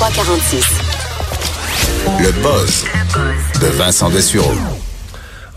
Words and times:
2346. 0.00 0.64
Le 2.20 2.32
buzz 2.40 2.86
de 3.60 3.66
Vincent 3.76 4.08
Dessureau. 4.08 4.54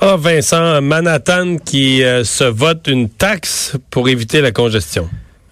Ah, 0.01 0.17
Vincent, 0.17 0.81
Manhattan 0.81 1.55
qui 1.63 2.03
euh, 2.03 2.25
se 2.25 2.43
vote 2.43 2.87
une 2.87 3.07
taxe 3.07 3.77
pour 3.89 4.09
éviter 4.09 4.41
la 4.41 4.51
congestion. 4.51 5.07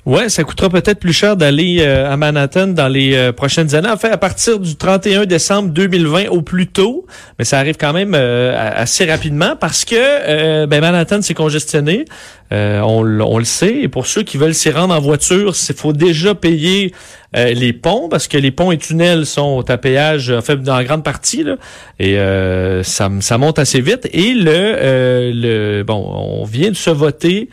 Ouais, 0.08 0.30
ça 0.30 0.44
coûtera 0.44 0.68
peut-être 0.68 1.00
plus 1.00 1.14
cher 1.14 1.38
d'aller 1.38 1.78
euh, 1.82 2.12
à 2.12 2.18
Manhattan 2.18 2.68
dans 2.68 2.88
les 2.88 3.14
euh, 3.14 3.32
prochaines 3.32 3.76
années. 3.76 3.90
En 3.90 3.98
fait, 3.98 4.10
à 4.10 4.18
partir 4.18 4.60
du 4.60 4.76
31 4.76 5.28
décembre 5.28 5.70
2020 5.70 6.30
au 6.30 6.42
plus 6.42 6.66
tôt, 6.66 7.06
mais 7.38 7.46
ça 7.46 7.60
arrive 7.60 7.78
quand 7.78 7.94
même 7.94 8.14
euh, 8.16 8.52
assez 8.76 9.06
rapidement 9.06 9.56
parce 9.56 9.86
que 9.86 10.66
ben 10.66 10.82
Manhattan 10.82 11.22
s'est 11.22 11.36
congestionné. 11.36 12.06
On, 12.52 13.06
on, 13.22 13.38
le 13.38 13.46
sait. 13.46 13.78
Et 13.84 13.88
pour 13.88 14.08
ceux 14.08 14.24
qui 14.24 14.38
veulent 14.38 14.56
s'y 14.56 14.72
rendre 14.72 14.94
en 14.94 15.00
voiture, 15.00 15.54
il 15.70 15.76
faut 15.76 15.94
déjà 15.94 16.36
payer 16.36 16.94
les 17.34 17.72
ponts 17.72 18.10
parce 18.10 18.28
que 18.28 18.38
les 18.38 18.52
ponts 18.52 18.74
et 18.74 18.78
tunnels 18.78 19.26
sont 19.26 19.64
à 19.70 19.78
péage, 19.78 20.32
en 20.32 20.42
fait, 20.42 20.62
dans 20.62 20.84
grande 20.84 21.04
partie. 21.04 21.44
Là, 21.44 21.56
et 22.00 22.18
ça, 22.84 23.10
ça 23.22 23.38
monte 23.38 23.58
assez 23.58 23.80
vite. 23.80 24.10
Et 24.12 24.34
le, 24.34 25.32
le 25.34 25.84
bon, 25.84 26.04
on 26.14 26.44
vient 26.44 26.72
de 26.72 26.76
se 26.76 26.90
voter 26.90 27.48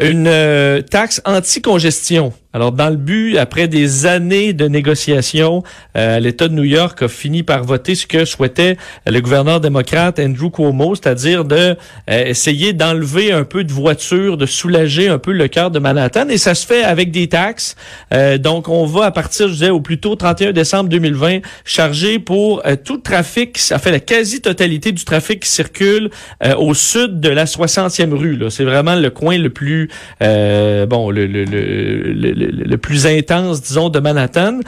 une 0.00 0.82
taxe 0.90 1.20
anti-congestion 1.24 2.32
alors, 2.56 2.72
dans 2.72 2.88
le 2.88 2.96
but, 2.96 3.36
après 3.36 3.68
des 3.68 4.06
années 4.06 4.54
de 4.54 4.66
négociations, 4.66 5.62
euh, 5.94 6.18
l'État 6.20 6.48
de 6.48 6.54
New 6.54 6.64
York 6.64 7.02
a 7.02 7.08
fini 7.08 7.42
par 7.42 7.64
voter 7.64 7.94
ce 7.94 8.06
que 8.06 8.24
souhaitait 8.24 8.78
le 9.06 9.20
gouverneur 9.20 9.60
démocrate 9.60 10.18
Andrew 10.18 10.48
Cuomo, 10.50 10.94
c'est-à-dire 10.94 11.44
de 11.44 11.76
euh, 12.08 12.24
essayer 12.24 12.72
d'enlever 12.72 13.30
un 13.30 13.44
peu 13.44 13.62
de 13.62 13.70
voitures, 13.70 14.38
de 14.38 14.46
soulager 14.46 15.08
un 15.08 15.18
peu 15.18 15.32
le 15.32 15.48
cœur 15.48 15.70
de 15.70 15.78
Manhattan. 15.78 16.30
Et 16.30 16.38
ça 16.38 16.54
se 16.54 16.66
fait 16.66 16.82
avec 16.82 17.10
des 17.10 17.28
taxes. 17.28 17.76
Euh, 18.14 18.38
donc, 18.38 18.70
on 18.70 18.86
va 18.86 19.04
à 19.04 19.10
partir, 19.10 19.48
je 19.48 19.52
disais, 19.52 19.68
au 19.68 19.82
plus 19.82 19.98
tôt 19.98 20.16
31 20.16 20.52
décembre 20.52 20.88
2020, 20.88 21.40
charger 21.66 22.18
pour 22.18 22.62
tout 22.86 22.96
trafic, 22.96 23.58
ça 23.58 23.78
fait 23.78 23.90
la 23.90 24.00
quasi-totalité 24.00 24.92
du 24.92 25.04
trafic 25.04 25.40
qui 25.40 25.50
circule 25.50 26.08
au 26.56 26.72
sud 26.72 27.20
de 27.20 27.28
la 27.28 27.44
60e 27.44 28.14
rue. 28.14 28.38
C'est 28.48 28.64
vraiment 28.64 28.94
le 28.94 29.10
coin 29.10 29.36
le 29.36 29.50
plus, 29.50 29.90
bon, 30.20 31.10
le, 31.10 31.26
le 31.26 31.44
le, 31.44 32.45
plus 32.76 33.06
intense, 33.06 33.62
disons, 33.62 33.88
de 33.88 33.98
Manhattan, 33.98 34.60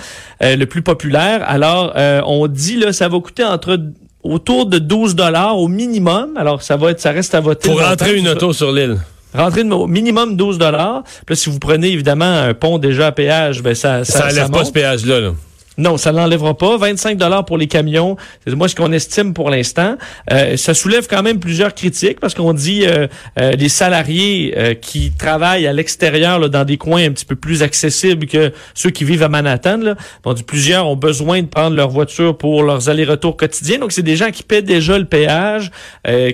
euh, 0.43 0.57
le 0.57 0.67
plus 0.67 0.83
populaire. 0.83 1.45
Alors, 1.47 1.93
euh, 1.97 2.21
on 2.27 2.47
dit 2.47 2.77
là, 2.77 2.93
ça 2.93 3.09
va 3.09 3.19
coûter 3.21 3.45
entre 3.45 3.79
autour 4.23 4.67
de 4.67 4.79
12 4.79 5.15
dollars 5.15 5.59
au 5.59 5.69
minimum. 5.69 6.37
Alors, 6.37 6.63
ça 6.63 6.77
va 6.77 6.91
être, 6.91 7.01
ça 7.01 7.13
reste 7.13 7.35
à 7.35 7.41
voter. 7.41 7.69
Pour 7.69 7.81
rentrer 7.81 8.17
une 8.17 8.29
auto 8.29 8.53
sur 8.53 8.73
l'île. 8.73 8.99
Rentrer 9.35 9.63
au 9.63 9.87
minimum 9.87 10.37
12 10.37 10.59
dollars. 10.59 11.03
Puis 11.27 11.37
si 11.37 11.51
vous 11.51 11.59
prenez 11.59 11.89
évidemment 11.89 12.25
un 12.25 12.55
pont 12.55 12.79
déjà 12.79 13.09
à 13.09 13.13
péage, 13.13 13.63
ben 13.63 13.75
ça 13.75 14.05
ça, 14.05 14.21
ça 14.21 14.27
enlève 14.29 14.51
pas 14.51 14.65
ce 14.65 14.73
péage 14.73 15.05
là. 15.05 15.21
là. 15.21 15.33
Non, 15.79 15.97
ça 15.97 16.11
l'enlèvera 16.11 16.59
pas. 16.59 16.77
25 16.77 17.17
dollars 17.17 17.45
pour 17.45 17.57
les 17.57 17.69
camions, 17.69 18.17
c'est 18.45 18.55
moi 18.57 18.67
ce 18.67 18.75
qu'on 18.75 18.91
estime 18.91 19.33
pour 19.33 19.49
l'instant. 19.49 19.97
Euh, 20.33 20.57
ça 20.57 20.75
soulève 20.75 21.07
quand 21.09 21.23
même 21.23 21.39
plusieurs 21.39 21.73
critiques 21.73 22.19
parce 22.19 22.35
qu'on 22.35 22.53
dit 22.53 22.85
euh, 22.85 23.07
euh 23.41 23.53
les 23.53 23.69
salariés 23.69 24.55
euh, 24.57 24.75
qui 24.75 25.13
travaillent 25.13 25.69
à 25.69 25.73
l'extérieur 25.73 26.51
dans 26.51 26.65
des 26.65 26.77
coins 26.77 27.05
un 27.05 27.13
petit 27.13 27.25
peu 27.25 27.37
plus 27.37 27.63
accessibles 27.63 28.27
que 28.27 28.53
ceux 28.75 28.91
qui 28.91 29.05
vivent 29.05 29.23
à 29.23 29.29
Manhattan. 29.29 29.79
Là, 29.79 29.95
bon, 30.25 30.35
plusieurs 30.35 30.89
ont 30.89 30.97
besoin 30.97 31.43
de 31.43 31.47
prendre 31.47 31.77
leur 31.77 31.91
voiture 31.91 32.37
pour 32.37 32.65
leurs 32.65 32.89
allers-retours 32.89 33.37
quotidiens. 33.37 33.79
Donc 33.79 33.93
c'est 33.93 34.03
des 34.03 34.17
gens 34.17 34.33
qui 34.33 34.43
paient 34.43 34.63
déjà 34.63 34.99
le 34.99 35.05
péage, 35.05 35.71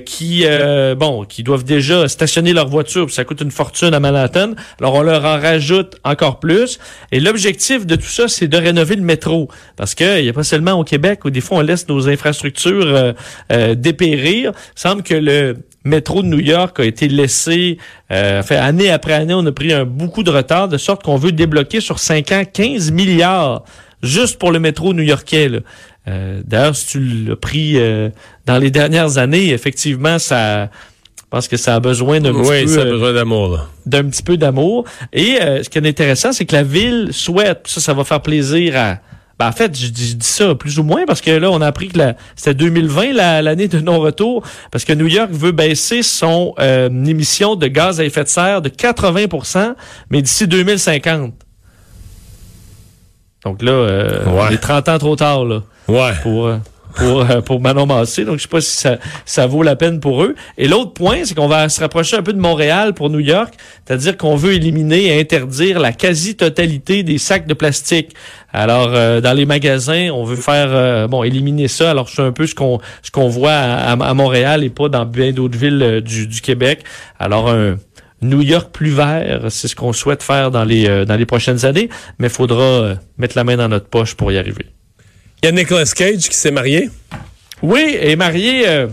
qui 0.07 0.47
bon, 0.97 1.25
qui 1.25 1.43
doivent 1.43 1.65
déjà 1.65 2.09
stationner 2.09 2.55
leur 2.55 2.69
voiture. 2.69 3.11
Ça 3.11 3.25
coûte 3.25 3.43
une 3.43 3.51
fortune 3.51 3.93
à 3.93 4.01
Manhattan. 4.01 4.53
Alors 4.81 4.95
on 4.95 5.03
leur 5.03 5.25
en 5.25 5.39
rajoute 5.39 5.97
encore 6.03 6.41
plus. 6.41 6.79
Et 7.13 7.21
l'objectif 7.21 7.85
de 7.87 7.97
tout 7.97 8.03
ça, 8.09 8.29
c'est 8.29 8.49
de 8.49 8.57
rénover 8.57 8.97
le 8.97 9.03
métro 9.03 9.34
parce 9.77 9.95
qu'il 9.95 10.23
n'y 10.23 10.29
a 10.29 10.33
pas 10.33 10.45
seulement 10.45 10.73
au 10.73 10.85
Québec 10.85 11.25
où 11.25 11.31
des 11.31 11.41
fois 11.41 11.59
on 11.59 11.61
laisse 11.61 11.89
nos 11.89 12.09
infrastructures 12.09 12.87
euh, 12.87 13.13
euh, 13.53 13.75
dépérir. 13.75 14.53
Il 14.77 14.81
semble 14.81 15.03
que 15.03 15.15
le 15.15 15.57
métro 15.85 16.23
de 16.23 16.29
New 16.29 16.41
York 16.41 16.81
a 16.81 16.85
été 16.85 17.09
laissé, 17.09 17.79
euh, 18.11 18.43
fait 18.43 18.57
année 18.57 18.91
après 18.91 19.13
année, 19.13 19.35
on 19.35 19.45
a 19.47 19.53
pris 19.53 19.73
un 19.73 19.85
beaucoup 19.85 20.23
de 20.23 20.31
retard, 20.31 20.69
de 20.69 20.79
sorte 20.79 21.03
qu'on 21.03 21.17
veut 21.17 21.33
débloquer 21.33 21.81
sur 21.81 21.99
5 21.99 22.33
ans 22.33 22.43
15 22.51 22.91
milliards 22.91 23.65
juste 24.03 24.39
pour 24.39 24.53
le 24.53 24.59
métro 24.59 24.93
new-yorkais. 24.93 25.51
Euh, 26.09 26.43
D'ailleurs, 26.45 26.77
si 26.77 26.87
tu 26.87 27.01
l'as 27.01 27.37
pris 27.37 27.79
dans 28.47 28.59
les 28.59 28.71
dernières 28.71 29.19
années, 29.19 29.51
effectivement, 29.51 30.19
ça 30.19 30.69
je 31.17 31.39
pense 31.39 31.49
que 31.49 31.57
ça 31.57 31.75
a 31.75 31.81
besoin 31.81 32.21
d'un 32.21 32.33
petit 32.33 32.65
peu... 32.65 32.67
ça 32.69 32.83
a 32.83 32.85
besoin 32.85 33.13
d'amour. 33.13 33.69
D'un 33.87 34.05
petit 34.05 34.23
peu 34.23 34.37
d'amour. 34.37 34.85
Et 35.13 35.39
ce 35.41 35.69
qui 35.69 35.79
est 35.79 35.89
intéressant, 35.89 36.33
c'est 36.33 36.45
que 36.45 36.55
la 36.55 36.63
ville 36.63 37.09
souhaite, 37.11 37.63
ça, 37.65 37.81
ça 37.81 37.93
va 37.93 38.05
faire 38.05 38.21
plaisir 38.21 38.77
à 38.77 38.99
ben, 39.45 39.49
en 39.49 39.53
fait, 39.53 39.79
je 39.79 39.89
dis, 39.89 40.17
ça 40.21 40.55
plus 40.55 40.79
ou 40.79 40.83
moins 40.83 41.05
parce 41.07 41.21
que 41.21 41.31
là, 41.31 41.51
on 41.51 41.61
a 41.61 41.67
appris 41.67 41.89
que 41.89 41.99
c'était 42.37 42.55
2020, 42.55 43.13
l'année 43.43 43.69
de 43.69 43.81
non-retour, 43.81 44.43
parce 44.71 44.85
que 44.85 44.93
New 44.93 45.07
York 45.07 45.31
veut 45.31 45.53
baisser 45.53 46.03
son 46.03 46.55
euh, 46.59 46.89
émission 46.89 47.57
de 47.57 47.67
gaz 47.67 48.01
à 48.01 48.05
effet 48.05 48.25
de 48.25 48.29
serre 48.29 48.63
de 48.63 48.69
80% 48.69 49.75
mais 50.11 50.23
d'ici 50.23 50.47
2050. 50.49 51.35
Donc 53.45 53.63
là, 53.63 53.73
euh, 53.73 54.25
on 54.27 54.49
est 54.49 54.59
30 54.59 54.89
ans 54.89 54.99
trop 54.99 55.17
tard 55.17 55.45
là. 55.45 55.63
Ouais. 55.89 56.13
Pour, 56.23 56.47
euh, 56.47 56.57
pour, 56.95 57.29
euh, 57.31 57.41
pour 57.41 57.61
Manon 57.61 57.87
Massé. 57.87 58.25
Donc, 58.25 58.39
je 58.39 58.43
sais 58.43 58.49
pas 58.49 58.61
si 58.61 58.77
ça, 58.77 58.99
ça 59.25 59.47
vaut 59.47 59.63
la 59.63 59.77
peine 59.77 60.01
pour 60.01 60.23
eux. 60.23 60.35
Et 60.59 60.69
l'autre 60.69 60.93
point, 60.93 61.25
c'est 61.25 61.35
qu'on 61.35 61.49
va 61.49 61.69
se 61.69 61.81
rapprocher 61.81 62.17
un 62.17 62.23
peu 62.23 62.33
de 62.33 62.41
Montréal 62.41 62.95
pour 62.95 63.11
New 63.11 63.21
York. 63.21 63.55
C'est-à-dire 63.85 64.17
qu'on 64.17 64.37
veut 64.37 64.55
éliminer 64.55 65.07
et 65.07 65.21
interdire 65.21 65.79
la 65.81 65.93
quasi-totalité 65.93 67.03
des 67.03 67.19
sacs 67.19 67.47
de 67.47 67.55
plastique. 67.55 68.15
Alors, 68.53 68.91
euh, 68.93 69.21
dans 69.21 69.33
les 69.33 69.47
magasins, 69.47 70.11
on 70.13 70.25
veut 70.25 70.37
faire, 70.37 70.69
euh, 70.71 71.09
bon, 71.09 71.23
éliminer 71.25 71.69
ça. 71.69 71.91
Alors, 71.91 72.09
c'est 72.09 72.23
un 72.23 72.33
peu 72.33 72.47
ce 72.47 72.55
qu'on 72.55 72.81
ce 73.03 73.11
qu'on 73.11 73.29
voit 73.29 73.53
à, 73.53 74.15
Montréal 74.15 74.65
et 74.65 74.71
pas 74.71 74.89
dans 74.89 75.05
bien 75.05 75.33
d'autres 75.33 75.59
villes 75.59 76.03
du, 76.05 76.27
du 76.27 76.41
Québec. 76.41 76.85
Alors, 77.19 77.51
un 77.51 77.77
New 78.23 78.43
York 78.43 78.71
plus 78.73 78.91
vert, 78.91 79.47
c'est 79.51 79.69
ce 79.69 79.77
qu'on 79.77 79.93
souhaite 79.93 80.23
faire 80.23 80.51
dans 80.51 80.65
les 80.65 81.05
dans 81.05 81.17
les 81.17 81.27
prochaines 81.27 81.67
années, 81.67 81.91
mais 82.19 82.29
il 82.29 82.33
faudra 82.33 82.95
mettre 83.19 83.37
la 83.37 83.45
main 83.45 83.57
dans 83.57 83.69
notre 83.69 83.87
poche 83.87 84.15
pour 84.15 84.33
y 84.33 84.39
arriver. 84.39 84.67
Il 85.45 85.49
y 85.49 85.51
a 85.51 85.53
Nicolas 85.53 85.85
Cage 85.85 86.31
qui 86.31 86.37
s'est 86.39 86.51
marié. 86.51 86.89
Oui, 87.61 87.99
est 88.01 88.17
marié. 88.17 88.67
Euh, 88.67 88.87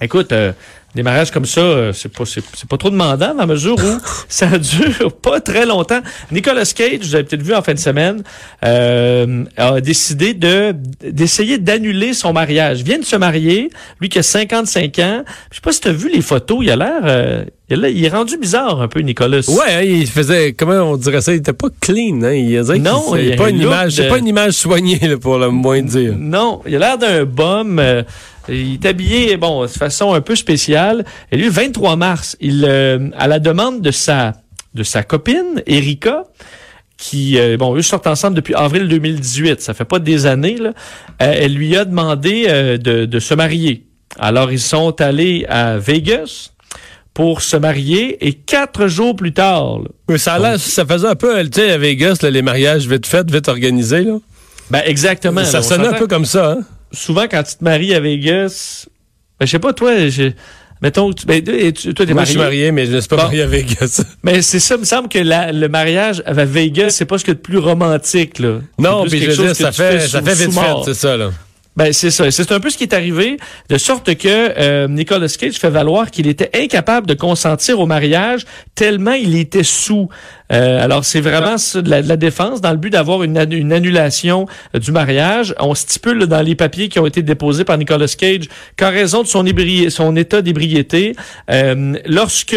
écoute, 0.00 0.30
euh, 0.30 0.52
des 0.94 1.02
mariages 1.02 1.32
comme 1.32 1.46
ça, 1.46 1.62
euh, 1.62 1.92
c'est 1.92 2.10
pas 2.10 2.24
c'est, 2.24 2.44
pas 2.68 2.76
trop 2.76 2.90
demandant 2.90 3.34
dans 3.34 3.40
la 3.40 3.46
mesure 3.46 3.74
où 3.74 3.98
ça 4.28 4.56
dure 4.56 5.16
pas 5.20 5.40
très 5.40 5.66
longtemps. 5.66 5.98
Nicolas 6.30 6.64
Cage, 6.64 7.00
vous 7.00 7.16
avez 7.16 7.24
peut-être 7.24 7.42
vu 7.42 7.52
en 7.56 7.62
fin 7.62 7.74
de 7.74 7.80
semaine, 7.80 8.22
a 8.62 9.80
décidé 9.80 10.32
de 10.32 10.76
d'essayer 11.02 11.58
d'annuler 11.58 12.14
son 12.14 12.32
mariage. 12.32 12.78
Il 12.78 12.84
vient 12.84 13.00
de 13.00 13.04
se 13.04 13.16
marier, 13.16 13.68
lui 14.00 14.08
qui 14.08 14.20
a 14.20 14.22
55 14.22 14.96
ans. 15.00 15.24
Je 15.50 15.56
sais 15.56 15.60
pas 15.60 15.72
si 15.72 15.80
tu 15.80 15.88
as 15.88 15.92
vu 15.92 16.08
les 16.08 16.22
photos, 16.22 16.58
il 16.62 16.70
a 16.70 16.76
l'air 16.76 17.46
il 17.76 18.04
est 18.04 18.08
rendu 18.08 18.36
bizarre 18.36 18.80
un 18.80 18.88
peu, 18.88 19.00
Nicolas. 19.00 19.40
Ouais, 19.48 19.74
hein, 19.74 19.82
il 19.82 20.06
faisait, 20.06 20.52
comment 20.52 20.92
on 20.92 20.96
dirait 20.96 21.20
ça, 21.20 21.32
il 21.32 21.38
était 21.38 21.52
pas 21.52 21.68
clean. 21.80 22.22
Hein? 22.22 22.32
Il 22.32 22.60
non, 22.82 23.16
il, 23.16 23.36
pas 23.36 23.50
une 23.50 23.60
image, 23.60 24.08
pas 24.08 24.18
une 24.18 24.26
image 24.26 24.52
soignée 24.52 25.16
pour 25.20 25.38
le 25.38 25.50
moins 25.50 25.82
dire. 25.82 26.14
Non, 26.16 26.62
il 26.66 26.76
a 26.76 26.78
l'air 26.78 26.98
d'un 26.98 27.24
bum. 27.24 27.78
Euh, 27.78 28.02
il 28.48 28.74
est 28.74 28.86
habillé, 28.86 29.36
bon, 29.36 29.62
de 29.62 29.68
façon 29.68 30.12
un 30.12 30.20
peu 30.20 30.36
spéciale. 30.36 31.04
Et 31.32 31.36
lui, 31.36 31.44
le 31.44 31.50
23 31.50 31.96
mars, 31.96 32.36
il, 32.40 32.64
euh, 32.68 33.08
à 33.16 33.26
la 33.28 33.38
demande 33.38 33.80
de 33.80 33.90
sa, 33.90 34.32
de 34.74 34.82
sa 34.82 35.02
copine, 35.02 35.62
Erika, 35.66 36.24
qui, 36.96 37.38
euh, 37.38 37.56
bon, 37.56 37.74
eux 37.74 37.82
sortent 37.82 38.06
ensemble 38.06 38.36
depuis 38.36 38.54
avril 38.54 38.88
2018. 38.88 39.60
Ça 39.60 39.74
fait 39.74 39.84
pas 39.84 39.98
des 39.98 40.26
années, 40.26 40.56
là. 40.58 40.72
elle 41.18 41.54
lui 41.54 41.76
a 41.76 41.84
demandé 41.84 42.46
de, 42.46 43.06
de 43.06 43.18
se 43.18 43.34
marier. 43.34 43.86
Alors, 44.18 44.52
ils 44.52 44.60
sont 44.60 45.00
allés 45.00 45.44
à 45.48 45.78
Vegas 45.78 46.53
pour 47.14 47.42
se 47.42 47.56
marier 47.56 48.26
et 48.26 48.32
quatre 48.32 48.88
jours 48.88 49.14
plus 49.14 49.32
tard. 49.32 49.78
ça, 50.16 50.58
ça 50.58 50.84
faisait 50.84 51.06
un 51.06 51.14
peu, 51.14 51.42
tu 51.44 51.60
sais, 51.60 51.70
à 51.70 51.78
Vegas, 51.78 52.18
les 52.22 52.42
mariages 52.42 52.88
vite 52.88 53.06
faits, 53.06 53.30
vite 53.30 53.48
organisés. 53.48 54.02
Là. 54.02 54.18
Ben 54.70 54.82
exactement. 54.84 55.44
Ça 55.44 55.62
sonnait 55.62 55.86
un 55.86 55.92
peu 55.92 56.08
comme 56.08 56.24
ça. 56.24 56.52
Hein? 56.52 56.58
Souvent, 56.92 57.24
quand 57.30 57.42
tu 57.42 57.56
te 57.56 57.64
maries 57.64 57.94
à 57.94 58.00
Vegas, 58.00 58.86
ben, 59.38 59.46
je 59.46 59.50
sais 59.50 59.58
pas, 59.58 59.72
toi, 59.72 60.08
je, 60.08 60.30
mettons, 60.82 61.10
ben, 61.26 61.42
tu, 61.72 61.94
toi, 61.94 62.06
t'es 62.06 62.14
marié. 62.14 62.26
je 62.26 62.30
suis 62.30 62.40
marié, 62.40 62.72
mais 62.72 62.86
je 62.86 62.92
ne 62.92 63.00
suis 63.00 63.08
pas 63.08 63.16
marié 63.16 63.42
à 63.42 63.46
Vegas. 63.46 64.02
Mais 64.22 64.42
c'est 64.42 64.60
ça, 64.60 64.74
il 64.76 64.80
me 64.80 64.84
semble 64.84 65.08
que 65.08 65.18
le 65.18 65.68
mariage 65.68 66.22
à 66.26 66.32
Vegas, 66.32 66.90
c'est 66.90 67.04
pas 67.04 67.18
ce 67.18 67.24
que 67.24 67.32
de 67.32 67.36
plus 67.36 67.58
romantique, 67.58 68.38
là. 68.38 68.58
Non, 68.78 69.04
puis 69.04 69.20
je 69.20 69.30
veux 69.30 69.46
dire, 69.46 69.56
ça 69.56 69.72
fait, 69.72 70.00
ça 70.00 70.22
fait 70.22 70.34
vite 70.34 70.52
fait, 70.52 70.74
c'est 70.84 70.94
ça, 70.94 71.16
là. 71.16 71.30
Ben 71.76 71.92
c'est 71.92 72.10
ça. 72.10 72.30
C'est 72.30 72.52
un 72.52 72.60
peu 72.60 72.70
ce 72.70 72.78
qui 72.78 72.84
est 72.84 72.94
arrivé, 72.94 73.36
de 73.68 73.78
sorte 73.78 74.14
que 74.14 74.28
euh, 74.28 74.86
Nicolas 74.86 75.28
Cage 75.28 75.54
fait 75.54 75.70
valoir 75.70 76.10
qu'il 76.10 76.28
était 76.28 76.50
incapable 76.54 77.06
de 77.06 77.14
consentir 77.14 77.80
au 77.80 77.86
mariage 77.86 78.44
tellement 78.74 79.12
il 79.12 79.36
était 79.36 79.64
sous. 79.64 80.08
Euh, 80.52 80.82
alors, 80.82 81.04
c'est 81.04 81.20
vraiment 81.20 81.56
de 81.56 81.90
la, 81.90 82.02
de 82.02 82.08
la, 82.08 82.16
défense 82.16 82.60
dans 82.60 82.70
le 82.70 82.76
but 82.76 82.90
d'avoir 82.90 83.22
une, 83.22 83.38
une, 83.50 83.72
annulation 83.72 84.46
euh, 84.74 84.78
du 84.78 84.92
mariage. 84.92 85.54
On 85.58 85.74
stipule 85.74 86.26
dans 86.26 86.42
les 86.42 86.54
papiers 86.54 86.88
qui 86.88 86.98
ont 86.98 87.06
été 87.06 87.22
déposés 87.22 87.64
par 87.64 87.78
Nicolas 87.78 88.06
Cage 88.06 88.48
qu'en 88.76 88.90
raison 88.90 89.22
de 89.22 89.26
son, 89.26 89.44
son 89.88 90.16
état 90.16 90.42
d'ébriété, 90.42 91.16
euh, 91.50 91.94
lorsque 92.06 92.56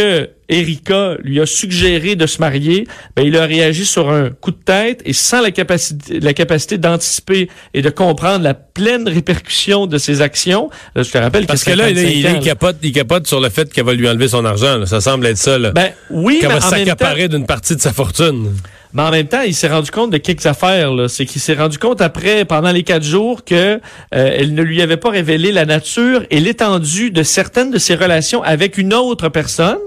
Erika 0.49 1.17
lui 1.23 1.41
a 1.41 1.45
suggéré 1.45 2.15
de 2.15 2.25
se 2.25 2.39
marier, 2.39 2.87
ben, 3.15 3.23
il 3.25 3.35
a 3.35 3.45
réagi 3.45 3.85
sur 3.85 4.09
un 4.09 4.29
coup 4.29 4.51
de 4.51 4.57
tête 4.63 5.01
et 5.05 5.13
sans 5.13 5.41
la 5.41 5.51
capacité, 5.51 6.19
la 6.19 6.33
capacité 6.33 6.77
d'anticiper 6.77 7.49
et 7.73 7.81
de 7.81 7.89
comprendre 7.89 8.43
la 8.43 8.53
pleine 8.53 9.09
répercussion 9.09 9.87
de 9.87 9.97
ses 9.97 10.21
actions. 10.21 10.69
je 10.95 11.01
te 11.09 11.17
rappelle 11.17 11.47
parce 11.47 11.63
que, 11.63 11.71
là, 11.71 11.89
il, 11.89 11.97
il, 11.97 12.39
capote, 12.39 12.77
il 12.81 12.93
capote 12.93 13.27
sur 13.27 13.41
le 13.41 13.49
fait 13.49 13.71
qu'elle 13.71 13.85
va 13.85 13.93
lui 13.93 14.07
enlever 14.07 14.29
son 14.29 14.45
argent. 14.45 14.85
Ça 14.85 15.01
semble 15.01 15.25
être 15.25 15.37
ça. 15.37 15.57
Là. 15.57 15.71
Ben 15.71 15.91
oui, 16.09 16.39
qu'elle 16.39 16.51
va 16.51 16.61
s'accaparer 16.61 17.27
d'une 17.27 17.45
partie 17.45 17.75
de 17.77 17.81
sa 17.81 17.93
fortune. 17.93 18.53
Mais 18.93 19.01
en 19.01 19.11
même 19.11 19.27
temps, 19.27 19.41
il 19.41 19.53
s'est 19.53 19.67
rendu 19.67 19.91
compte 19.91 20.11
de 20.11 20.17
quelques 20.17 20.45
affaires. 20.45 20.91
C'est 21.07 21.25
qu'il 21.25 21.41
s'est 21.41 21.53
rendu 21.53 21.77
compte 21.77 22.01
après, 22.01 22.45
pendant 22.45 22.71
les 22.71 22.83
quatre 22.83 23.03
jours, 23.03 23.43
que 23.43 23.55
euh, 23.55 23.79
elle 24.11 24.53
ne 24.53 24.61
lui 24.61 24.81
avait 24.81 24.97
pas 24.97 25.09
révélé 25.09 25.51
la 25.51 25.65
nature 25.65 26.23
et 26.29 26.39
l'étendue 26.39 27.11
de 27.11 27.23
certaines 27.23 27.71
de 27.71 27.77
ses 27.77 27.95
relations 27.95 28.43
avec 28.43 28.77
une 28.77 28.93
autre 28.93 29.29
personne. 29.29 29.77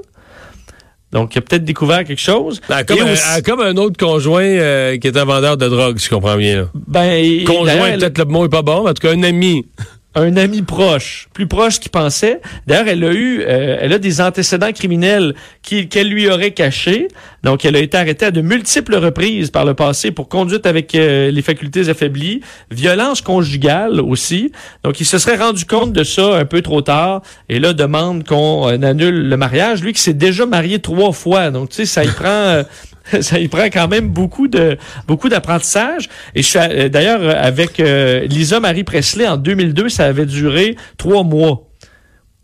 Donc, 1.12 1.34
il 1.34 1.38
a 1.38 1.40
peut-être 1.40 1.64
découvert 1.64 2.04
quelque 2.04 2.20
chose. 2.20 2.60
Ben, 2.69 2.84
comme, 2.84 3.00
un, 3.00 3.40
comme, 3.42 3.60
un, 3.60 3.76
autre 3.76 3.96
conjoint 3.96 4.44
euh, 4.44 4.96
qui 4.96 5.08
est 5.08 5.16
un 5.16 5.25
vendeur 5.25 5.56
de 5.56 5.69
drogue, 5.69 5.98
si 5.98 6.04
je 6.06 6.10
comprends 6.10 6.36
bien. 6.36 6.70
Ben, 6.75 7.44
conjoint, 7.44 7.98
peut-être 7.98 8.19
le 8.19 8.25
mot 8.26 8.44
est 8.44 8.48
pas 8.48 8.62
bon, 8.62 8.84
mais 8.84 8.90
en 8.90 8.94
tout 8.94 9.06
cas, 9.06 9.12
un 9.12 9.22
ami 9.25 9.66
un 10.14 10.36
ami 10.36 10.62
proche, 10.62 11.28
plus 11.32 11.46
proche 11.46 11.78
qu'il 11.78 11.90
pensait. 11.90 12.40
D'ailleurs, 12.66 12.88
elle 12.88 13.04
a 13.04 13.12
eu, 13.12 13.43
euh, 13.43 13.78
elle 13.81 13.93
a 13.93 13.98
des 13.98 14.20
antécédents 14.20 14.72
criminels 14.72 15.34
qu'elle 15.62 16.08
lui 16.08 16.28
aurait 16.28 16.50
cachés. 16.50 17.08
Donc, 17.42 17.64
elle 17.64 17.76
a 17.76 17.81
été 17.81 17.96
arrêtée 17.96 18.26
à 18.26 18.31
de 18.31 18.40
multiples 18.40 18.96
reprises 18.96 19.50
par 19.50 19.64
le 19.64 19.75
passé 19.75 20.10
pour 20.10 20.28
conduite 20.28 20.66
avec 20.66 20.94
euh, 20.94 21.31
les 21.31 21.42
facultés 21.42 21.88
affaiblies, 21.88 22.40
violence 22.70 23.20
conjugale 23.20 24.00
aussi. 24.00 24.52
Donc, 24.84 25.00
il 25.00 25.06
se 25.06 25.19
serait 25.19 25.37
rendu 25.37 25.64
compte 25.64 25.92
de 25.92 26.04
ça 26.04 26.37
un 26.37 26.44
peu 26.44 26.62
trop 26.62 26.82
tard 26.82 27.22
et 27.48 27.58
là 27.58 27.72
demande 27.72 28.25
qu'on 28.25 28.69
euh, 28.69 28.82
annule 28.82 29.28
le 29.28 29.37
mariage. 29.37 29.82
Lui 29.82 29.92
qui 29.92 30.02
s'est 30.02 30.14
déjà 30.14 30.46
marié 30.46 30.78
trois 30.78 31.12
fois. 31.12 31.50
Donc, 31.50 31.70
tu 31.70 31.76
sais, 31.76 31.87
ça 31.87 32.04
y 32.04 32.08
prend 32.08 32.62
ça 33.20 33.38
y 33.38 33.48
prend 33.48 33.64
quand 33.64 33.88
même 33.88 34.08
beaucoup 34.08 34.48
de 34.48 34.76
beaucoup 35.06 35.28
d'apprentissage. 35.28 36.08
Et 36.34 36.43
euh, 36.56 36.88
d'ailleurs 36.88 37.22
avec 37.36 37.81
euh, 37.81 38.20
Lisa 38.26 38.60
Marie 38.60 38.84
Presley 38.84 39.26
en 39.26 39.36
2002, 39.36 39.88
ça 39.88 40.06
avait 40.06 40.26
duré 40.26 40.76
trois 40.96 41.22
mois. 41.22 41.69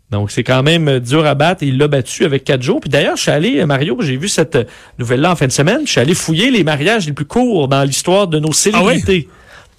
Donc, 0.09 0.31
c'est 0.31 0.43
quand 0.43 0.63
même 0.63 0.99
dur 0.99 1.25
à 1.25 1.35
battre 1.35 1.63
et 1.63 1.67
il 1.67 1.77
l'a 1.77 1.89
battu 1.89 2.23
avec 2.23 2.45
quatre 2.45 2.61
jours. 2.61 2.79
Puis 2.79 2.89
d'ailleurs, 2.89 3.17
je 3.17 3.23
suis 3.23 3.31
allé, 3.31 3.65
Mario, 3.65 3.97
j'ai 3.99 4.15
vu 4.15 4.29
cette 4.29 4.57
nouvelle-là 4.99 5.31
en 5.31 5.35
fin 5.35 5.47
de 5.47 5.51
semaine, 5.51 5.81
je 5.85 5.91
suis 5.91 5.99
allé 5.99 6.13
fouiller 6.13 6.49
les 6.49 6.63
mariages 6.63 7.05
les 7.05 7.13
plus 7.13 7.25
courts 7.25 7.67
dans 7.67 7.83
l'histoire 7.83 8.27
de 8.27 8.39
nos 8.39 8.51
ah 8.51 8.53
célébrités. 8.53 9.27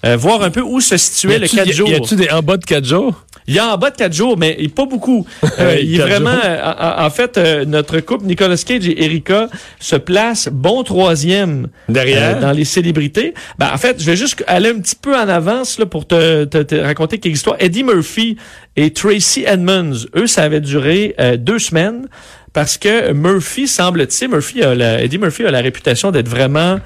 Euh, 0.05 0.15
voir 0.15 0.43
un 0.43 0.49
peu 0.49 0.61
où 0.61 0.79
se 0.79 0.95
situait 0.95 1.39
le 1.39 1.47
quatre 1.47 1.71
jours. 1.73 1.89
Y 1.89 1.95
a-tu 1.95 2.15
des 2.15 2.29
en 2.29 2.41
bas 2.41 2.57
de 2.57 2.63
quatre 2.63 2.85
jours? 2.85 3.25
Il 3.49 3.55
y 3.55 3.59
a 3.59 3.73
en 3.73 3.77
bas 3.77 3.89
de 3.89 3.95
quatre 3.97 4.13
jours, 4.13 4.37
mais 4.37 4.55
pas 4.73 4.85
beaucoup. 4.85 5.25
Euh, 5.59 5.77
il 5.81 5.95
est 5.95 6.03
vraiment, 6.03 6.37
en, 6.79 7.09
fait, 7.09 7.37
euh, 7.37 7.65
notre 7.65 7.99
couple 7.99 8.25
Nicolas 8.25 8.55
Cage 8.55 8.87
et 8.87 9.03
Erika 9.03 9.49
se 9.79 9.97
place 9.97 10.47
bon 10.49 10.83
troisième 10.83 11.67
derrière 11.89 12.39
dans 12.39 12.51
les 12.51 12.63
célébrités. 12.63 13.33
Ben, 13.57 13.69
en 13.73 13.77
fait, 13.77 13.99
je 13.99 14.05
vais 14.05 14.15
juste 14.15 14.41
aller 14.47 14.69
un 14.69 14.79
petit 14.79 14.95
peu 14.95 15.17
en 15.17 15.27
avance 15.27 15.77
là, 15.79 15.85
pour 15.85 16.07
te, 16.07 16.45
te, 16.45 16.75
raconter 16.75 17.17
quelques 17.17 17.37
histoires. 17.37 17.57
Eddie 17.59 17.83
Murphy 17.83 18.37
et 18.77 18.93
Tracy 18.93 19.43
Edmonds, 19.45 20.05
eux, 20.15 20.27
ça 20.27 20.43
avait 20.43 20.61
duré 20.61 21.15
deux 21.39 21.59
semaines 21.59 22.07
parce 22.53 22.77
que 22.77 23.11
Murphy 23.11 23.67
semble-t-il, 23.67 24.29
Murphy 24.29 24.61
a 24.61 24.75
la, 24.75 25.03
Eddie 25.03 25.17
Murphy 25.17 25.43
a 25.43 25.51
la 25.51 25.61
réputation 25.61 26.11
d'être 26.11 26.29
vraiment 26.29 26.79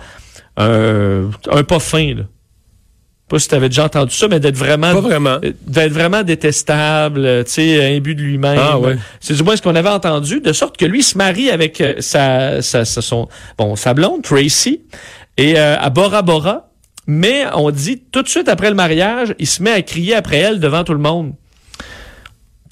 un 0.57 1.63
pas 1.68 1.80
fin. 1.80 2.15
Là 2.15 2.24
pas 3.33 3.39
si 3.39 3.47
tu 3.47 3.56
avais 3.56 3.69
déjà 3.69 3.85
entendu 3.85 4.15
ça, 4.15 4.27
mais 4.27 4.39
d'être 4.39 4.57
vraiment, 4.57 4.94
vraiment. 4.94 5.39
d'être 5.65 5.91
vraiment 5.91 6.21
détestable, 6.21 7.44
tu 7.45 7.51
sais, 7.51 7.95
imbu 7.95 8.13
de 8.13 8.21
lui-même. 8.21 8.59
Ah, 8.62 8.77
ouais. 8.77 8.95
C'est 9.19 9.33
du 9.33 9.41
moins 9.41 9.56
ce 9.56 9.62
qu'on 9.63 9.74
avait 9.74 9.89
entendu, 9.89 10.39
de 10.39 10.53
sorte 10.53 10.77
que 10.77 10.85
lui 10.85 11.01
se 11.01 11.18
marie 11.18 11.50
avec 11.50 11.81
euh, 11.81 11.95
sa, 11.97 12.62
sa, 12.62 12.85
son, 12.85 13.27
bon, 13.57 13.75
sa 13.75 13.95
blonde, 13.95 14.21
Tracy, 14.21 14.81
et 15.38 15.57
euh, 15.57 15.75
à 15.80 15.89
Bora 15.89 16.21
Bora. 16.21 16.69
Mais 17.07 17.45
on 17.56 17.71
dit 17.71 18.03
tout 18.12 18.21
de 18.21 18.30
suite 18.30 18.47
après 18.47 18.69
le 18.69 18.75
mariage, 18.75 19.33
il 19.39 19.47
se 19.47 19.63
met 19.63 19.71
à 19.71 19.81
crier 19.81 20.13
après 20.13 20.38
elle 20.38 20.59
devant 20.59 20.83
tout 20.83 20.94
le 20.94 21.00
monde. 21.00 21.33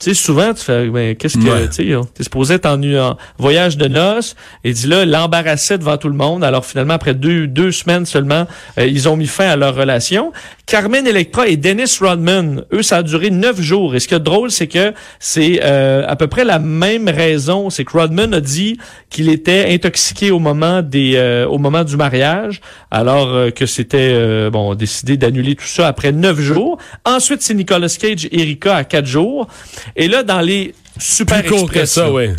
Tu 0.01 0.09
sais, 0.09 0.13
souvent, 0.15 0.51
tu 0.51 0.63
fais, 0.63 0.87
ben, 0.87 1.15
qu'est-ce 1.15 1.37
que, 1.37 1.67
tu 1.67 1.91
sais, 1.91 2.07
t'es 2.15 2.23
supposé 2.23 2.55
être 2.55 2.65
en, 2.65 3.17
voyage 3.37 3.77
de 3.77 3.87
noces, 3.87 4.35
et 4.63 4.73
dit 4.73 4.87
là, 4.87 5.05
l'embarrassait 5.05 5.77
devant 5.77 5.97
tout 5.97 6.07
le 6.09 6.15
monde. 6.15 6.43
Alors 6.43 6.65
finalement, 6.65 6.95
après 6.95 7.13
deux, 7.13 7.45
deux 7.45 7.71
semaines 7.71 8.07
seulement, 8.07 8.47
euh, 8.79 8.87
ils 8.87 9.07
ont 9.07 9.15
mis 9.15 9.27
fin 9.27 9.47
à 9.47 9.55
leur 9.55 9.75
relation. 9.75 10.31
Carmen 10.65 11.05
Electra 11.05 11.47
et 11.47 11.55
Dennis 11.55 11.99
Rodman, 11.99 12.63
eux, 12.73 12.81
ça 12.81 12.97
a 12.97 13.03
duré 13.03 13.29
neuf 13.29 13.61
jours. 13.61 13.93
Et 13.93 13.99
ce 13.99 14.07
qui 14.07 14.15
est 14.15 14.19
drôle, 14.19 14.49
c'est 14.49 14.65
que 14.65 14.91
c'est 15.19 15.59
euh, 15.63 16.03
à 16.07 16.15
peu 16.15 16.25
près 16.25 16.45
la 16.45 16.57
même 16.57 17.07
raison. 17.07 17.69
C'est 17.69 17.85
que 17.85 17.95
Rodman 17.95 18.33
a 18.33 18.41
dit 18.41 18.79
qu'il 19.11 19.29
était 19.29 19.71
intoxiqué 19.71 20.31
au 20.31 20.39
moment 20.39 20.81
des, 20.81 21.13
euh, 21.15 21.45
au 21.45 21.59
moment 21.59 21.83
du 21.83 21.95
mariage, 21.95 22.61
alors 22.89 23.53
que 23.53 23.67
c'était 23.67 24.49
bon 24.49 24.73
décidé 24.73 25.17
d'annuler 25.17 25.55
tout 25.55 25.65
ça 25.65 25.87
après 25.87 26.11
neuf 26.11 26.39
jours. 26.39 26.79
Ensuite, 27.05 27.43
c'est 27.43 27.53
Nicolas 27.53 27.95
Cage, 27.99 28.27
Erika 28.31 28.77
à 28.77 28.83
quatre 28.83 29.05
jours. 29.05 29.47
Et 29.95 30.07
là, 30.07 30.23
dans 30.23 30.41
les 30.41 30.73
super 30.97 31.41
Plus 31.41 31.49
court 31.49 31.71
que 31.71 31.85
ça, 31.85 32.11
oui. 32.11 32.29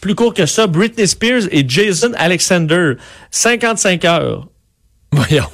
Plus 0.00 0.14
court 0.14 0.34
que 0.34 0.46
ça, 0.46 0.66
Britney 0.66 1.06
Spears 1.06 1.42
et 1.50 1.64
Jason 1.66 2.12
Alexander, 2.16 2.94
55 3.30 4.04
heures. 4.04 4.48
Voyons. 5.12 5.48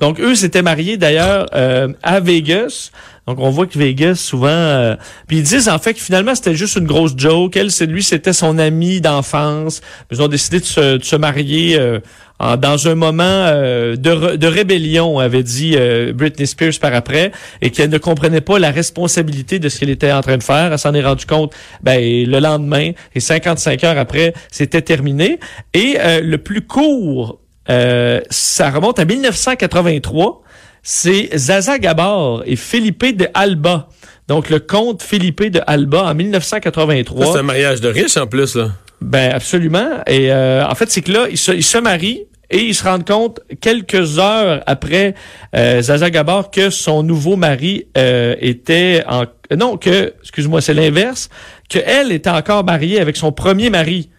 Donc, 0.00 0.18
eux 0.18 0.34
s'étaient 0.34 0.62
mariés 0.62 0.96
d'ailleurs 0.96 1.46
euh, 1.54 1.88
à 2.02 2.18
Vegas. 2.18 2.90
Donc, 3.28 3.38
on 3.38 3.50
voit 3.50 3.66
que 3.66 3.78
Vegas, 3.78 4.16
souvent... 4.16 4.48
Euh, 4.48 4.96
puis 5.28 5.38
ils 5.38 5.42
disent 5.44 5.68
en 5.68 5.78
fait 5.78 5.94
que 5.94 6.00
finalement, 6.00 6.34
c'était 6.34 6.56
juste 6.56 6.74
une 6.74 6.86
grosse 6.86 7.12
joke. 7.16 7.56
Elle, 7.56 7.70
c'est 7.70 7.86
lui, 7.86 8.02
c'était 8.02 8.32
son 8.32 8.58
ami 8.58 9.00
d'enfance. 9.00 9.80
Ils 10.10 10.20
ont 10.20 10.26
décidé 10.26 10.58
de 10.58 10.64
se, 10.64 10.96
de 10.96 11.04
se 11.04 11.14
marier 11.14 11.78
euh, 11.78 12.00
dans 12.42 12.88
un 12.88 12.94
moment 12.96 13.22
euh, 13.24 13.94
de, 13.94 14.36
de, 14.36 14.46
rébellion, 14.48 15.20
avait 15.20 15.44
dit 15.44 15.74
euh, 15.76 16.12
Britney 16.12 16.46
Spears 16.46 16.78
par 16.80 16.92
après, 16.92 17.30
et 17.60 17.70
qu'elle 17.70 17.90
ne 17.90 17.98
comprenait 17.98 18.40
pas 18.40 18.58
la 18.58 18.72
responsabilité 18.72 19.60
de 19.60 19.68
ce 19.68 19.78
qu'elle 19.78 19.90
était 19.90 20.10
en 20.10 20.22
train 20.22 20.38
de 20.38 20.42
faire. 20.42 20.72
Elle 20.72 20.78
s'en 20.78 20.92
est 20.92 21.02
rendue 21.02 21.26
compte 21.26 21.52
ben, 21.82 22.00
le 22.00 22.40
lendemain, 22.40 22.90
et 23.14 23.20
55 23.20 23.84
heures 23.84 23.98
après, 23.98 24.34
c'était 24.50 24.82
terminé. 24.82 25.38
Et 25.72 25.96
euh, 26.00 26.20
le 26.20 26.38
plus 26.38 26.62
court, 26.62 27.38
ça 27.68 28.70
remonte 28.70 28.98
à 28.98 29.04
1983, 29.04 30.42
c'est 30.82 31.30
Zaza 31.38 31.78
Gabor 31.78 32.42
et 32.44 32.56
Felipe 32.56 33.16
de 33.16 33.28
Alba. 33.34 33.88
Donc, 34.28 34.50
le 34.50 34.58
comte 34.58 35.02
Felipe 35.02 35.44
de 35.44 35.60
Alba 35.66 36.04
en 36.04 36.14
1983. 36.14 37.32
C'est 37.32 37.38
un 37.38 37.42
mariage 37.42 37.80
de 37.80 37.88
riche 37.88 38.16
en 38.16 38.26
plus, 38.26 38.56
là. 38.56 38.72
Ben 39.00 39.32
absolument. 39.32 40.00
Et 40.06 40.32
en 40.32 40.74
fait, 40.74 40.90
c'est 40.90 41.02
que 41.02 41.12
là, 41.12 41.26
ils 41.30 41.38
se, 41.38 41.52
ils 41.52 41.64
se 41.64 41.78
marient 41.78 42.26
et 42.52 42.58
ils 42.64 42.74
se 42.74 42.84
rendent 42.84 43.06
compte 43.06 43.40
quelques 43.60 44.18
heures 44.18 44.62
après 44.66 45.14
euh, 45.56 45.80
Zaza 45.80 46.10
Gabor 46.10 46.50
que 46.50 46.70
son 46.70 47.02
nouveau 47.02 47.36
mari 47.36 47.86
euh, 47.96 48.36
était 48.40 49.02
en 49.08 49.24
non 49.56 49.78
que 49.78 50.14
excuse-moi 50.20 50.60
c'est 50.60 50.74
l'inverse 50.74 51.30
que 51.68 51.78
elle 51.78 52.12
était 52.12 52.30
encore 52.30 52.64
mariée 52.64 53.00
avec 53.00 53.16
son 53.16 53.32
premier 53.32 53.70
mari. 53.70 54.10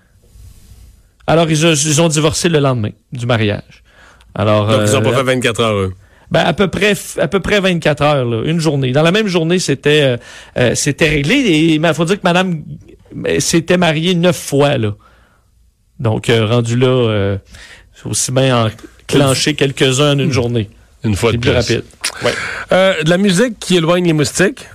Alors 1.27 1.49
ils, 1.49 2.01
ont 2.01 2.07
divorcé 2.09 2.49
le 2.49 2.59
lendemain 2.59 2.89
du 3.13 3.25
mariage. 3.25 3.83
Alors 4.35 4.67
donc 4.67 4.81
ils 4.87 4.97
ont 4.97 5.01
pas 5.01 5.13
fait 5.13 5.23
24 5.23 5.59
heures. 5.61 5.75
Eux. 5.75 5.93
Ben 6.31 6.41
à 6.41 6.53
peu 6.53 6.67
près 6.67 6.95
à 7.19 7.27
peu 7.27 7.39
près 7.39 7.59
24 7.59 8.01
heures 8.01 8.25
là, 8.25 8.41
une 8.45 8.59
journée. 8.59 8.91
Dans 8.91 9.03
la 9.03 9.11
même 9.11 9.27
journée 9.27 9.59
c'était 9.59 10.01
euh, 10.01 10.17
euh 10.57 10.75
c'était 10.75 11.09
réglé 11.09 11.35
et 11.35 11.75
il 11.75 11.93
faut 11.93 12.05
dire 12.05 12.17
que 12.17 12.23
Madame 12.23 12.63
s'était 13.37 13.77
mariée 13.77 14.15
neuf 14.15 14.37
fois 14.37 14.79
là. 14.79 14.95
Donc 15.99 16.29
rendu 16.29 16.75
là 16.75 17.37
aussi 18.05 18.31
bien 18.31 18.69
enclencher 19.07 19.53
quelques-uns 19.53 20.15
en 20.15 20.19
une 20.19 20.31
journée. 20.31 20.69
Une 21.03 21.15
fois 21.15 21.31
de 21.31 21.37
plus. 21.37 21.51
rapide. 21.51 21.83
Euh, 22.71 23.03
de 23.03 23.09
la 23.09 23.17
musique 23.17 23.59
qui 23.59 23.75
éloigne 23.75 24.05
les 24.05 24.13
moustiques? 24.13 24.65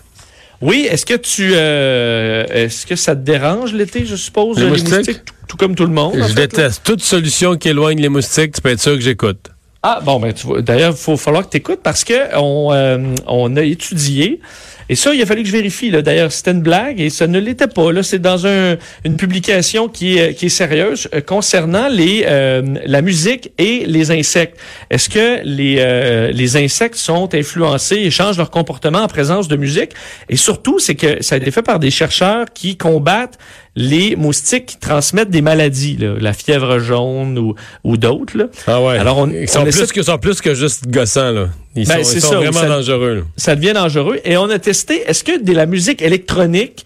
Oui, 0.60 0.86
est-ce 0.90 1.06
que 1.06 1.14
tu 1.14 1.52
euh, 1.54 2.44
est-ce 2.50 2.84
que 2.84 2.96
ça 2.96 3.14
te 3.14 3.20
dérange 3.20 3.72
l'été, 3.72 4.04
je 4.04 4.16
suppose, 4.16 4.58
les, 4.58 4.66
moustiques? 4.66 5.20
tout, 5.46 5.56
comme 5.56 5.74
tout 5.74 5.86
le 5.86 5.92
monde? 5.92 6.16
Je 6.28 6.34
déteste 6.34 6.82
toute 6.84 7.02
solution 7.02 7.56
qui 7.56 7.68
éloigne 7.68 8.00
les 8.00 8.08
moustiques, 8.08 8.52
tu 8.54 8.60
peux 8.60 8.70
être 8.70 8.80
sûr 8.80 8.94
que 8.94 9.00
j'écoute. 9.00 9.50
Ah 9.82 10.00
bon 10.02 10.18
ben 10.18 10.32
tu 10.32 10.46
vois, 10.46 10.60
d'ailleurs, 10.60 10.90
il 10.90 10.96
faut 11.00 11.16
falloir 11.16 11.46
que 11.46 11.50
tu 11.50 11.58
écoutes 11.58 11.80
parce 11.82 12.02
que 12.02 12.36
on, 12.36 12.72
euh, 12.72 12.98
on 13.28 13.56
a 13.56 13.62
étudié 13.62 14.40
Et 14.88 14.94
ça, 14.94 15.14
il 15.14 15.20
a 15.20 15.26
fallu 15.26 15.42
que 15.42 15.48
je 15.48 15.52
vérifie. 15.52 15.90
D'ailleurs, 15.90 16.32
c'était 16.32 16.52
une 16.52 16.62
blague 16.62 17.00
et 17.00 17.10
ça 17.10 17.26
ne 17.26 17.38
l'était 17.38 17.66
pas. 17.66 17.92
Là, 17.92 18.02
c'est 18.02 18.18
dans 18.18 18.46
un, 18.46 18.76
une 19.04 19.16
publication 19.16 19.88
qui 19.88 20.18
est, 20.18 20.34
qui 20.34 20.46
est 20.46 20.50
sérieuse 20.50 21.08
euh, 21.14 21.20
concernant 21.20 21.88
les, 21.88 22.24
euh, 22.26 22.62
la 22.86 23.02
musique 23.02 23.52
et 23.58 23.84
les 23.86 24.10
insectes. 24.10 24.58
Est-ce 24.90 25.08
que 25.08 25.40
les, 25.44 25.76
euh, 25.78 26.30
les 26.32 26.56
insectes 26.56 26.96
sont 26.96 27.34
influencés 27.34 27.96
et 27.96 28.10
changent 28.10 28.38
leur 28.38 28.50
comportement 28.50 29.00
en 29.00 29.08
présence 29.08 29.48
de 29.48 29.56
musique? 29.56 29.92
Et 30.28 30.36
surtout, 30.36 30.78
c'est 30.78 30.94
que 30.94 31.22
ça 31.22 31.34
a 31.34 31.38
été 31.38 31.50
fait 31.50 31.62
par 31.62 31.78
des 31.78 31.90
chercheurs 31.90 32.46
qui 32.54 32.76
combattent 32.76 33.38
les 33.80 34.16
moustiques 34.16 34.66
qui 34.66 34.76
transmettent 34.78 35.30
des 35.30 35.40
maladies, 35.40 35.96
là, 35.96 36.14
la 36.20 36.32
fièvre 36.32 36.80
jaune 36.80 37.38
ou, 37.38 37.54
ou 37.84 37.96
d'autres. 37.96 38.50
Ah 38.66 38.82
ouais. 38.82 38.98
Alors, 38.98 39.18
on, 39.18 39.30
ils 39.30 39.48
sont, 39.48 39.60
on 39.60 39.62
plus, 39.62 39.68
essaie- 39.82 39.92
que, 39.94 40.02
sont 40.02 40.18
plus 40.18 40.40
que 40.40 40.52
juste 40.52 40.88
gossants, 40.88 41.30
là. 41.30 41.48
Ils 41.76 41.86
Ben, 41.86 41.98
sont, 41.98 42.04
c'est 42.04 42.16
ils 42.16 42.20
sont 42.20 42.30
ça, 42.30 42.36
vraiment 42.38 42.60
ça- 42.60 42.68
dangereux. 42.68 43.14
là. 43.14 43.20
ça 43.36 43.54
devient 43.54 43.72
dangereux. 43.74 44.18
Et 44.24 44.36
on 44.36 44.50
a 44.50 44.58
testé, 44.58 45.02
est-ce 45.06 45.22
que 45.22 45.40
de 45.40 45.52
la 45.52 45.66
musique 45.66 46.02
électronique 46.02 46.84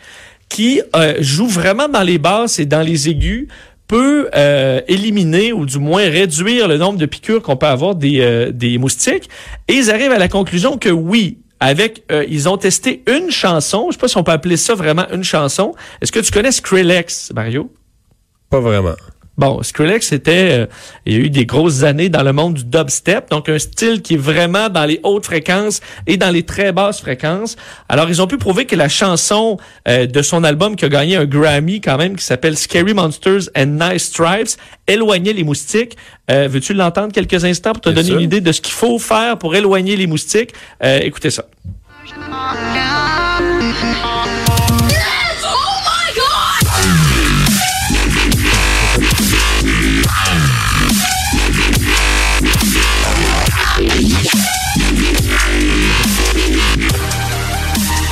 qui 0.51 0.83
euh, 0.95 1.15
joue 1.21 1.47
vraiment 1.47 1.89
dans 1.89 2.03
les 2.03 2.19
basses 2.19 2.59
et 2.59 2.67
dans 2.67 2.83
les 2.83 3.09
aigus 3.09 3.49
peut 3.89 4.29
euh, 4.35 4.81
éliminer 4.89 5.53
ou 5.55 5.65
du 5.65 5.79
moins 5.79 6.03
réduire 6.11 6.69
le 6.69 6.77
nombre 6.77 6.99
de 6.99 7.07
piqûres 7.07 7.41
qu'on 7.43 7.57
peut 7.57 7.67
avoir 7.67 7.95
des, 7.95 8.21
euh, 8.21 8.51
des 8.53 8.77
moustiques? 8.77 9.31
Et 9.69 9.75
ils 9.75 9.91
arrivent 9.91 10.13
à 10.13 10.19
la 10.19 10.29
conclusion 10.29 10.77
que 10.77 10.91
oui, 10.91 11.39
avec 11.63 12.03
euh, 12.11 12.25
ils 12.29 12.49
ont 12.49 12.57
testé 12.57 13.05
une 13.07 13.31
chanson, 13.31 13.87
je 13.89 13.93
sais 13.93 14.01
pas 14.01 14.09
si 14.09 14.17
on 14.17 14.25
peut 14.25 14.33
appeler 14.33 14.57
ça 14.57 14.75
vraiment 14.75 15.09
une 15.13 15.23
chanson. 15.23 15.77
Est-ce 16.01 16.11
que 16.11 16.19
tu 16.19 16.33
connais 16.33 16.51
Skrillex, 16.51 17.33
Mario? 17.35 17.73
Pas 18.51 18.59
vraiment. 18.59 18.97
Bon, 19.39 19.63
Skrillex, 19.63 20.09
c'était, 20.09 20.49
euh, 20.61 20.67
il 21.07 21.13
y 21.15 21.17
a 21.17 21.19
eu 21.21 21.31
des 21.31 21.47
grosses 21.47 21.85
années 21.85 22.11
dans 22.11 22.23
le 22.23 22.35
monde 22.35 22.55
du 22.55 22.65
dubstep, 22.65 23.31
donc 23.31 23.49
un 23.49 23.59
style 23.59 24.03
qui 24.03 24.15
est 24.15 24.19
vraiment 24.19 24.69
dans 24.69 24.85
les 24.85 25.01
hautes 25.05 25.25
fréquences 25.25 25.81
et 26.07 26.19
dans 26.19 26.31
les 26.31 26.43
très 26.43 26.71
basses 26.73 27.01
fréquences. 27.01 27.57
Alors, 27.89 28.11
ils 28.11 28.21
ont 28.21 28.27
pu 28.27 28.37
prouver 28.37 28.67
que 28.67 28.77
la 28.77 28.91
chanson 28.91 29.57
euh, 29.89 30.07
de 30.07 30.21
son 30.21 30.45
album 30.45 30.77
qui 30.77 30.85
a 30.85 30.91
gagné 30.91 31.17
un 31.17 31.25
Grammy 31.25 31.81
quand 31.81 31.97
même, 31.97 32.15
qui 32.17 32.25
s'appelle 32.25 32.59
Scary 32.59 32.93
Monsters 32.93 33.49
and 33.57 33.79
Nice 33.81 34.05
Stripes, 34.05 34.51
éloignait 34.87 35.33
les 35.33 35.45
moustiques. 35.45 35.97
Euh, 36.31 36.47
Veux-tu 36.51 36.75
l'entendre 36.75 37.13
quelques 37.13 37.43
instants 37.45 37.73
pour 37.73 37.81
te 37.81 37.89
Bien 37.89 37.97
donner 38.03 38.09
sûr. 38.09 38.19
une 38.19 38.25
idée 38.25 38.41
de 38.43 38.53
ce 38.53 38.61
qu'il 38.61 38.75
faut 38.75 38.99
faire 38.99 39.39
pour 39.39 39.55
éloigner 39.57 39.97
les 39.97 40.07
moustiques? 40.07 40.53
Euh, 40.85 41.01
écoutez 41.03 41.31
ça. 41.31 41.47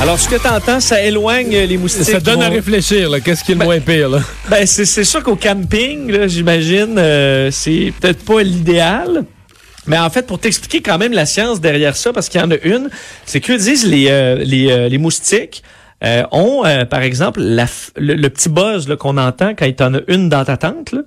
Alors, 0.00 0.19
ce 0.19 0.28
que 0.30 0.37
tu 0.37 0.49
entends, 0.49 0.80
ça 0.80 1.02
éloigne 1.02 1.50
les 1.50 1.76
moustiques. 1.76 2.04
Ça 2.04 2.21
donne 2.21 2.42
à 2.42 2.49
réfléchir, 2.49 3.11
là. 3.11 3.21
Qu'est-ce 3.21 3.45
qui 3.45 3.52
est 3.52 3.54
le 3.54 3.64
moins 3.64 3.80
pire, 3.80 4.09
là? 4.09 4.21
Ben, 4.49 4.66
c'est, 4.66 4.87
c'est 4.87 5.04
sûr 5.04 5.23
qu'au 5.23 5.37
camping, 5.37 6.11
là, 6.11 6.26
j'imagine, 6.26 6.95
euh, 6.97 7.50
c'est 7.50 7.92
peut-être 8.00 8.25
pas 8.25 8.42
l'idéal. 8.42 9.25
Mais 9.87 9.99
en 9.99 10.09
fait, 10.09 10.26
pour 10.26 10.38
t'expliquer 10.38 10.80
quand 10.80 10.97
même 10.97 11.12
la 11.12 11.26
science 11.26 11.61
derrière 11.61 11.97
ça, 11.97 12.14
parce 12.14 12.30
qu'il 12.30 12.40
y 12.40 12.45
en 12.45 12.50
a 12.50 12.57
une, 12.62 12.88
c'est 13.26 13.40
que 13.40 13.52
disent 13.52 13.87
les, 13.87 14.07
euh, 14.09 14.37
les, 14.37 14.71
euh, 14.71 14.88
les 14.88 14.99
moustiques 14.99 15.62
euh, 16.02 16.23
ont, 16.33 16.64
euh, 16.64 16.87
par 16.87 17.02
exemple, 17.02 17.40
la 17.40 17.66
le, 17.97 18.14
le 18.14 18.30
petit 18.30 18.49
buzz 18.49 18.88
là, 18.88 18.97
qu'on 18.97 19.19
entend 19.19 19.54
quand 19.54 19.66
il 19.66 19.75
t'en 19.75 19.92
a 19.92 20.00
une 20.09 20.30
dans 20.30 20.45
ta 20.47 20.57
tente. 20.57 20.92
Là. 20.92 21.00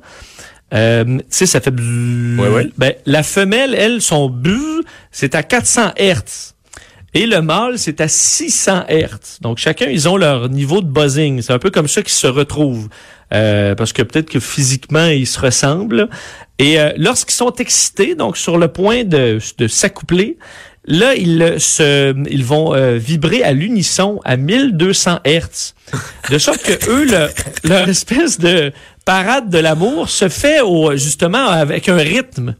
Euh, 0.75 1.03
tu 1.03 1.23
sais, 1.29 1.45
ça 1.47 1.61
fait 1.61 1.71
bzzz. 1.71 2.39
Ouais, 2.39 2.47
ouais. 2.49 2.69
Ben, 2.77 2.93
la 3.07 3.23
femelle, 3.23 3.73
elle, 3.75 4.01
son 4.01 4.29
buzz, 4.29 4.83
c'est 5.11 5.33
à 5.33 5.41
400 5.41 5.93
Hertz. 5.95 6.52
Et 7.13 7.27
le 7.27 7.41
mâle, 7.41 7.77
c'est 7.77 8.01
à 8.01 8.07
600 8.07 8.85
Hertz. 8.87 9.37
Donc, 9.41 9.59
chacun, 9.59 9.85
ils 9.85 10.09
ont 10.09 10.17
leur 10.17 10.49
niveau 10.49 10.81
de 10.81 10.87
buzzing. 10.87 11.41
C'est 11.41 11.53
un 11.53 11.59
peu 11.59 11.69
comme 11.69 11.87
ça 11.87 12.01
qu'ils 12.01 12.11
se 12.13 12.27
retrouvent. 12.27 12.89
Euh, 13.33 13.75
parce 13.75 13.93
que 13.93 14.01
peut-être 14.03 14.29
que 14.29 14.39
physiquement, 14.39 15.07
ils 15.07 15.27
se 15.27 15.39
ressemblent. 15.39 16.09
Et 16.59 16.79
euh, 16.79 16.91
lorsqu'ils 16.97 17.35
sont 17.35 17.53
excités, 17.53 18.15
donc 18.15 18.37
sur 18.37 18.57
le 18.57 18.67
point 18.67 19.03
de, 19.03 19.39
s'accoupler, 19.67 20.37
là, 20.85 21.13
ils, 21.15 22.43
vont 22.43 22.73
euh, 22.73 22.97
vibrer 22.97 23.43
à 23.43 23.53
l'unisson 23.53 24.19
à 24.23 24.35
1200 24.35 25.19
Hertz. 25.23 25.75
De 26.29 26.37
sorte 26.37 26.63
que 26.63 26.89
eux, 26.89 27.05
le- 27.05 27.29
leur 27.69 27.87
espèce 27.89 28.39
de 28.39 28.71
parade 29.05 29.49
de 29.49 29.57
l'amour 29.59 30.09
se 30.09 30.29
fait 30.29 30.59
justement 30.95 31.47
avec 31.47 31.89
un 31.89 31.97
rythme 31.97 32.55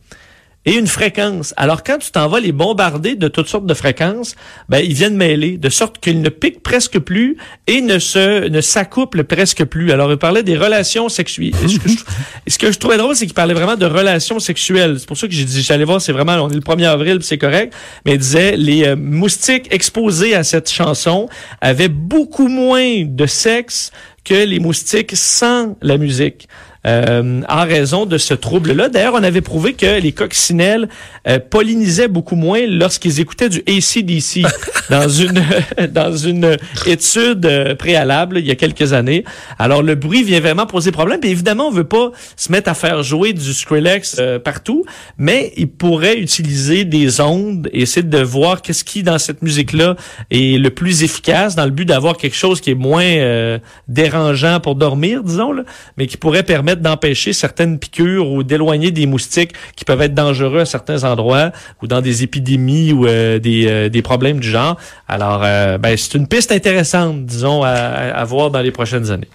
et 0.65 0.75
une 0.75 0.87
fréquence. 0.87 1.53
Alors 1.57 1.83
quand 1.83 1.97
tu 1.97 2.11
t'en 2.11 2.27
vas 2.27 2.39
les 2.39 2.51
bombarder 2.51 3.15
de 3.15 3.27
toutes 3.27 3.47
sortes 3.47 3.65
de 3.65 3.73
fréquences, 3.73 4.35
ben 4.69 4.79
ils 4.79 4.93
viennent 4.93 5.15
mêler 5.15 5.57
de 5.57 5.69
sorte 5.69 5.99
qu'ils 5.99 6.21
ne 6.21 6.29
piquent 6.29 6.63
presque 6.63 6.99
plus 6.99 7.37
et 7.67 7.81
ne 7.81 7.99
se 7.99 8.47
ne 8.47 8.61
s'accouplent 8.61 9.23
presque 9.23 9.65
plus. 9.65 9.91
Alors 9.91 10.11
il 10.11 10.17
parlait 10.17 10.43
des 10.43 10.57
relations 10.57 11.09
sexuelles. 11.09 11.53
ce, 11.67 11.79
que 11.79 11.89
je, 11.89 11.95
ce 12.47 12.57
que 12.57 12.71
je 12.71 12.79
trouvais 12.79 12.97
drôle, 12.97 13.15
c'est 13.15 13.25
qu'il 13.25 13.35
parlait 13.35 13.53
vraiment 13.53 13.75
de 13.75 13.85
relations 13.85 14.39
sexuelles. 14.39 14.97
C'est 14.99 15.07
pour 15.07 15.17
ça 15.17 15.27
que 15.27 15.33
j'ai 15.33 15.45
dit 15.45 15.61
j'allais 15.61 15.85
voir, 15.85 16.01
c'est 16.01 16.13
vraiment 16.13 16.33
on 16.33 16.49
est 16.49 16.55
le 16.55 16.61
1er 16.61 16.87
avril, 16.87 17.19
c'est 17.21 17.37
correct, 17.37 17.73
mais 18.05 18.13
il 18.13 18.19
disait 18.19 18.55
les 18.55 18.85
euh, 18.85 18.95
moustiques 18.95 19.67
exposés 19.71 20.35
à 20.35 20.43
cette 20.43 20.71
chanson 20.71 21.27
avaient 21.61 21.89
beaucoup 21.89 22.47
moins 22.47 23.03
de 23.05 23.25
sexe 23.25 23.91
que 24.23 24.45
les 24.45 24.59
moustiques 24.59 25.15
sans 25.15 25.75
la 25.81 25.97
musique. 25.97 26.47
Euh, 26.85 27.41
en 27.47 27.63
raison 27.63 28.05
de 28.05 28.17
ce 28.17 28.33
trouble-là. 28.33 28.89
D'ailleurs, 28.89 29.13
on 29.13 29.23
avait 29.23 29.39
prouvé 29.39 29.73
que 29.73 30.01
les 30.01 30.11
coccinelles 30.11 30.89
euh, 31.29 31.39
pollinisaient 31.39 32.09
beaucoup 32.09 32.35
moins 32.35 32.67
lorsqu'ils 32.67 33.21
écoutaient 33.21 33.47
du 33.47 33.59
ACDC 33.59 34.45
dans 34.89 35.07
une 35.07 35.41
dans 35.91 36.15
une 36.15 36.57
étude 36.85 37.45
euh, 37.45 37.75
préalable 37.75 38.39
il 38.39 38.45
y 38.45 38.51
a 38.51 38.55
quelques 38.55 38.91
années. 38.91 39.23
Alors, 39.59 39.81
le 39.81 39.95
bruit 39.95 40.23
vient 40.23 40.41
vraiment 40.41 40.65
poser 40.65 40.91
problème. 40.91 41.21
Puis 41.21 41.29
évidemment, 41.29 41.67
on 41.67 41.71
veut 41.71 41.85
pas 41.85 42.11
se 42.35 42.51
mettre 42.51 42.69
à 42.69 42.73
faire 42.73 43.01
jouer 43.01 43.31
du 43.31 43.53
Skrillex 43.53 44.17
euh, 44.19 44.39
partout, 44.39 44.83
mais 45.17 45.53
il 45.55 45.69
pourrait 45.69 46.17
utiliser 46.17 46.83
des 46.83 47.21
ondes 47.21 47.69
et 47.71 47.83
essayer 47.83 48.03
de 48.03 48.21
voir 48.21 48.61
qu'est-ce 48.61 48.83
qui, 48.83 49.03
dans 49.03 49.19
cette 49.19 49.41
musique-là, 49.41 49.95
est 50.31 50.59
le 50.59 50.69
plus 50.69 51.03
efficace 51.03 51.55
dans 51.55 51.65
le 51.65 51.71
but 51.71 51.85
d'avoir 51.85 52.17
quelque 52.17 52.35
chose 52.35 52.59
qui 52.59 52.71
est 52.71 52.75
moins 52.75 53.59
dérangeant 53.87 54.59
pour 54.59 54.75
dormir, 54.75 55.23
disons, 55.23 55.51
là, 55.51 55.63
mais 55.97 56.07
qui 56.07 56.17
pourrait 56.17 56.43
permettre 56.43 56.72
d'empêcher 56.81 57.33
certaines 57.33 57.79
piqûres 57.79 58.29
ou 58.29 58.43
d'éloigner 58.43 58.91
des 58.91 59.05
moustiques 59.05 59.53
qui 59.75 59.85
peuvent 59.85 60.01
être 60.01 60.13
dangereux 60.13 60.59
à 60.59 60.65
certains 60.65 61.03
endroits 61.03 61.51
ou 61.81 61.87
dans 61.87 62.01
des 62.01 62.23
épidémies 62.23 62.93
ou 62.93 63.05
euh, 63.05 63.39
des, 63.39 63.67
euh, 63.67 63.89
des 63.89 64.01
problèmes 64.01 64.39
du 64.39 64.49
genre. 64.49 64.77
Alors, 65.07 65.41
euh, 65.43 65.77
ben, 65.77 65.95
c'est 65.97 66.15
une 66.15 66.27
piste 66.27 66.51
intéressante, 66.51 67.25
disons, 67.25 67.63
à, 67.63 68.23
voir 68.25 68.51
dans 68.51 68.61
les 68.61 68.71
prochaines 68.71 69.11
années. 69.11 69.29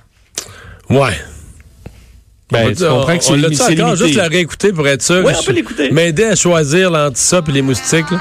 Ouais. 0.90 1.12
Ben, 2.50 2.68
On- 2.71 2.75
tu 2.75 2.85
comprends 2.85 3.18
que 3.18 3.25
c'est 3.25 3.97
juste 3.97 4.14
la 4.16 4.28
réécouter 4.28 4.73
pour 4.73 4.88
être 4.88 5.02
sûr. 5.02 5.25
Ouais, 5.25 5.35
on 5.38 5.42
peut 5.45 5.52
l'écouter. 5.52 5.90
M'aider 5.90 6.25
à 6.25 6.35
choisir 6.35 6.90
l'anti 6.90 7.21
ça 7.21 7.42
puis 7.42 7.52
les 7.52 7.62
moustiques, 7.62 8.11
là. 8.11 8.21